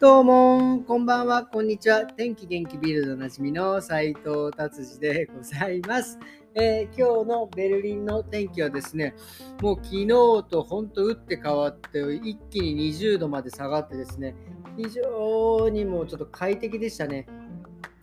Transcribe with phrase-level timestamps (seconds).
[0.00, 2.06] どうも、こんばんは、こんにちは。
[2.06, 6.18] 天気元気ビルドおなじみの斉藤達治でございます、
[6.54, 9.14] えー、今日のベルリンの天気はですね、
[9.60, 10.06] もう昨日
[10.48, 14.34] と本当打って変わって、一気に20度まで下がってですね、
[14.78, 17.26] 非常にもうちょっと快適でしたね。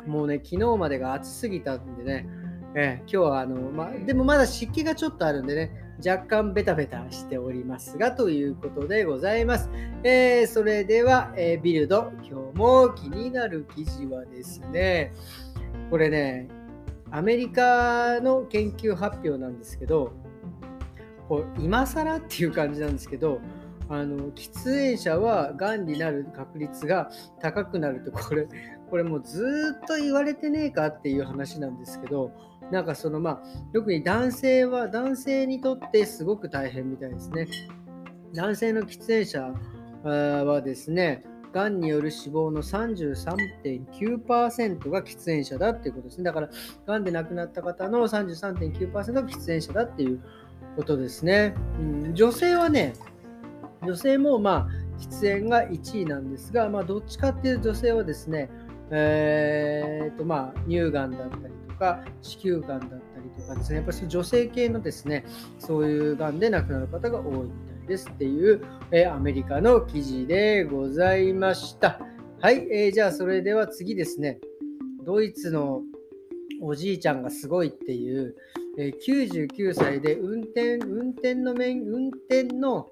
[0.05, 2.29] もうね、昨日までが暑すぎたんでね、
[2.75, 9.69] えー、今日はあの、ま、でもまだ湿気がちょっとあるんでね、若干ベタベタしておりますが、ということでございます。
[10.03, 15.13] えー、それでは、えー、ビルド、今日も気になる記事はですね、
[15.89, 16.47] これね、
[17.09, 20.13] アメリカの研究発表なんですけど、
[21.27, 23.39] こう今更っていう感じなんですけど、
[23.89, 28.47] あの喫煙者はがんになる確率が高くなるとこれ
[28.89, 32.31] これもうずっと言われてねえかっていう話なんですけど
[32.71, 33.41] なんかそのまあ
[33.73, 37.47] 特に男性は男性にとってすごく大変みたいですね
[38.33, 39.53] 男性の喫煙者
[40.03, 46.25] はですねがんによる死亡の33.9%が喫煙者だっていうことですね。
[46.25, 46.49] だから、
[46.85, 50.21] がんで亡くなった方の33.9%が喫煙者だっていう
[50.75, 51.55] ことですね。
[51.79, 52.93] うん、女性はね、
[53.81, 58.49] 女性もまあ喫煙が1位なんですが、まあ、どっちかっていう女性はですね、
[58.91, 63.77] えーとまあ、乳がんだったりとか子宮がんだったりとかですね。
[63.77, 65.25] やっぱり女性系のですね
[65.59, 71.99] そういうがんで亡くなる方が多いみたいですっていう、えー、アメリカの記事でございました。
[72.39, 74.39] はい、えー、じゃあそれでは次ですね。
[75.03, 75.81] ドイツの
[76.61, 78.35] おじいちゃんがすごいっていう、
[78.77, 82.89] えー、99歳で運転運転の免運転の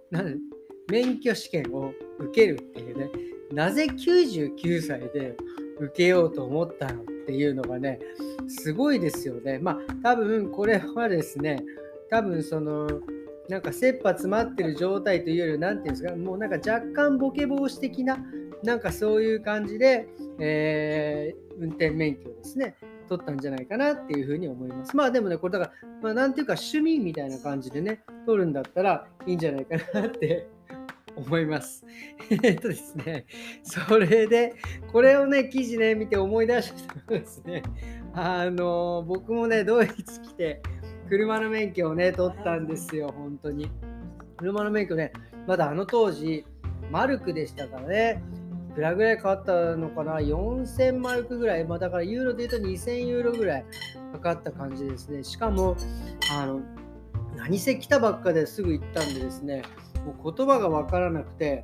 [0.89, 3.09] 免許試験を受けるっていうね。
[3.51, 5.37] なぜ99歳で
[5.79, 7.99] 受けようと思ったのっていうのがね
[8.47, 11.63] すごいですよねまあ多分これはですね
[12.09, 12.87] 多分その
[13.49, 18.17] なんか切羽詰まってる状態というよりは何て言うんですかもうなんか若干ボケ防止的な
[18.63, 20.07] なんかそういう感じで、
[20.39, 22.75] えー、運転免許をですね
[23.07, 24.95] 取ったんじゃないかなっていうふうに思います。
[24.95, 30.47] まあでもね、これだから、まあなんていうか趣味みたいな感じでね、取るんだったらいいんじゃないかなって
[31.15, 31.85] 思います。
[32.43, 33.25] えっとですね、
[33.63, 34.55] それで、
[34.91, 37.63] これをね、記事ね、見て思い出したのですね、
[38.13, 40.61] あの、僕もね、ドイツ来て、
[41.09, 43.69] 車の免許をね、取ったんですよ、本当に。
[44.37, 45.13] 車の免許ね、
[45.47, 46.45] まだあの当時、
[46.91, 48.23] マルクでしたからね、
[48.71, 51.65] いくらぐらいかかったのかな ?4000 マルクぐらい。
[51.65, 53.65] まあ、だからユーロで言うと2000ユーロぐらい
[54.13, 55.23] かかった感じですね。
[55.23, 55.77] しかも、
[56.37, 56.61] あの、
[57.35, 59.63] 何せ来たばっかですぐ行ったんでですね、
[60.05, 61.63] もう言葉が分からなくて、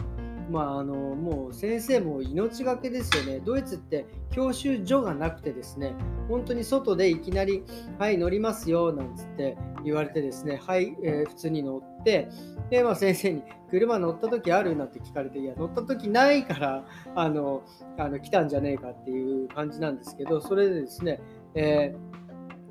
[0.49, 3.39] まあ、あのもう先生も命がけですよね。
[3.39, 5.95] ドイツって教習所がなくてですね、
[6.27, 7.63] 本当に外でいきなり、
[7.99, 12.27] はい、乗りますよ、なんつって言われてですね、はい、えー、普通に乗って、
[12.69, 14.75] で、まあ、先生に、車乗った時ある？
[14.75, 16.85] なんて聞かれて、いや、乗った時ないから、
[17.15, 17.63] あの、
[17.97, 21.21] あの来たんじゃねえかっていう感じなんですけど、それでですね、
[21.55, 21.95] え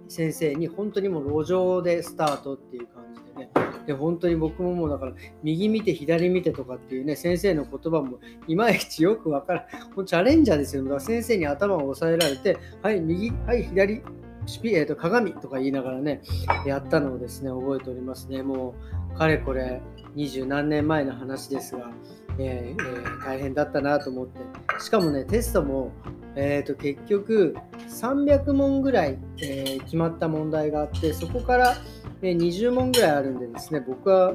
[0.07, 3.30] ー、先生に本当にもう路上でスタートっていう感じで、
[3.91, 5.13] で本当に僕ももうだから
[5.43, 9.67] 右見て左見てとかっていうね先生の言葉もいまいちよくわから
[10.03, 10.07] ん。
[10.07, 10.85] チャレンジャーですよ。
[10.85, 16.23] だから先生に頭を押さえられてはい右はい左えー、と鏡とか言いながらね
[16.67, 18.43] やったのをですね覚えておりますね。
[18.45, 18.75] も
[19.13, 19.81] うかれこれ
[20.15, 21.91] 二十何年前の話ですが、
[22.39, 24.41] えーえー、大変だったなと思って。
[24.81, 25.91] しかもねテストも、
[26.37, 27.57] えー、と結局
[27.91, 31.77] 300問ぐらい、えー、決まった問題があってそこから
[32.21, 34.35] で20問ぐらいあるんでですね、僕は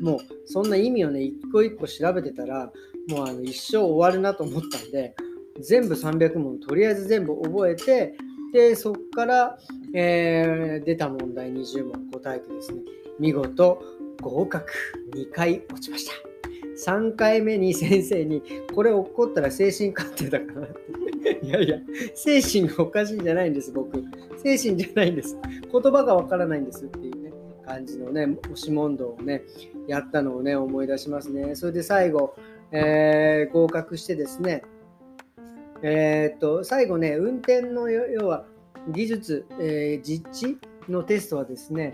[0.00, 2.72] もうそんな意味をね、一個一個調べてたら、
[3.08, 5.14] もうあの一生終わるなと思ったんで、
[5.60, 8.14] 全部300問、とりあえず全部覚えて、
[8.52, 9.58] で、そこから、
[9.94, 12.80] えー、出た問題20問答えてですね、
[13.18, 13.82] 見事
[14.22, 14.72] 合格
[15.14, 16.12] 2回落ちました。
[16.92, 18.42] 3回目に先生に、
[18.74, 21.09] これ起こったら精神鑑定だからって。
[21.42, 21.78] いやいや、
[22.14, 24.02] 精神がおかしいんじゃないんです、僕。
[24.38, 25.38] 精神じゃないんです。
[25.70, 27.32] 言葉がわからないんですっていうね、
[27.66, 29.42] 感じのね、押し問答をね、
[29.86, 31.54] やったのをね、思い出しますね。
[31.54, 32.34] それで最後、
[32.72, 34.62] えー、合格してですね、
[35.82, 38.44] えー、っと、最後ね、運転の要は
[38.88, 40.58] 技術、えー、実地
[40.88, 41.92] のテストはですね、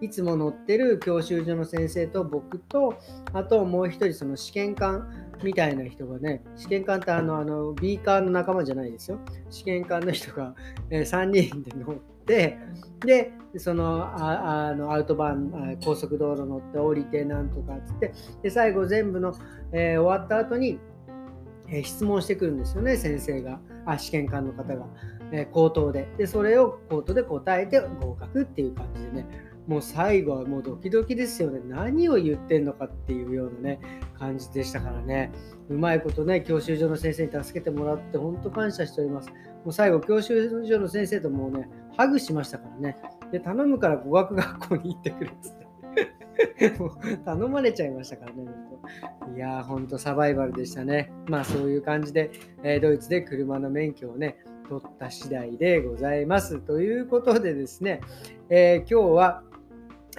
[0.00, 2.94] いつも乗ってる教習所の先生と僕と、
[3.32, 9.18] あともう一人その試験官みたいな人がね、試験官ってあの、あの、ビーカーの仲間じゃないですよ。
[9.50, 10.54] 試験官の人が、
[10.90, 11.96] えー、3人で乗っ
[12.26, 12.58] て、
[13.04, 18.12] で、そのああのアウトバーン、高速道路乗って降りてなんとかっつって、
[18.42, 19.34] で、最後全部の、
[19.72, 20.78] えー、終わった後に、
[21.68, 24.86] えー、質問してくるんですよね、先生が、あ試験官の方が、
[25.32, 26.08] え、口頭で。
[26.18, 29.26] で、それを口頭で答えて合格っていう感じでね、
[29.68, 31.60] もう最後はもうドキドキですよね。
[31.62, 33.80] 何を言ってんのかっていうようなね、
[34.18, 35.30] 感じでしたからね。
[35.68, 39.28] うまいことね、教習所の先生に助けてもらって、本当感謝しております。
[39.28, 39.34] も
[39.66, 41.68] う最後、教習所の先生ともうね、
[41.98, 42.96] ハグしましたからね。
[43.30, 45.68] で、頼むから語学学校に行ってくれっつって。
[46.78, 48.80] もう頼まれちゃいましたからね、本
[49.28, 49.36] 当。
[49.36, 51.12] いやー、ほんとサバイバルでしたね。
[51.26, 52.30] まあそういう感じで、
[52.62, 54.38] えー、ドイツで車の免許をね、
[54.68, 56.60] 取った次第でございます。
[56.60, 58.00] ということでですね、
[58.48, 59.42] えー、今日は、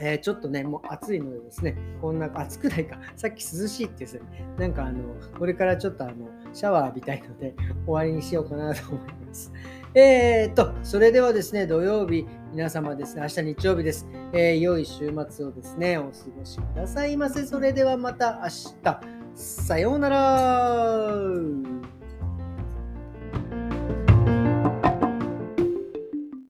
[0.02, 4.22] えー、ちょっとね、もう暑いのでですね、こんな、暑くないか、 さっき涼しいってですね、
[4.58, 5.00] なんかあの、
[5.38, 6.14] これからちょっとあの、
[6.54, 7.54] シャワー浴びたいので、
[7.86, 9.52] 終わりにしようかなと思います。
[9.96, 14.08] えー、っと、それではですね、土曜日、皆様ですね、明日日曜日です。
[14.34, 17.46] えー、良い週末をですね、お過ごしくださいませ。
[17.46, 18.50] それではまた明
[18.84, 19.20] 日。
[19.36, 21.79] さようなら。